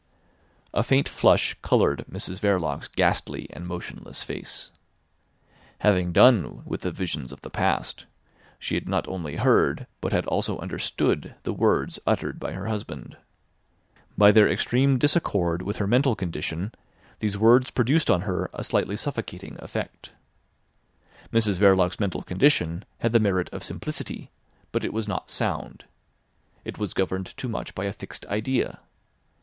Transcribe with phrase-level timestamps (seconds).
[0.73, 4.71] A faint flush coloured Mrs Verloc's ghastly and motionless face.
[5.81, 8.07] Having done with the visions of the past,
[8.57, 13.15] she had not only heard, but had also understood the words uttered by her husband.
[14.17, 16.73] By their extreme disaccord with her mental condition
[17.19, 20.13] these words produced on her a slightly suffocating effect.
[21.31, 24.31] Mrs Verloc's mental condition had the merit of simplicity;
[24.71, 25.85] but it was not sound.
[26.65, 28.79] It was governed too much by a fixed idea.